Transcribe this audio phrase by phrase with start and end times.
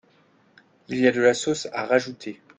[0.87, 2.41] Il y a de la sauce à rajouter.